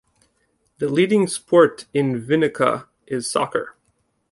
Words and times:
The 0.79 0.89
leading 0.89 1.27
sport 1.27 1.85
in 1.93 2.19
Vinica 2.25 2.87
is 3.05 3.29
soccer. 3.29 3.75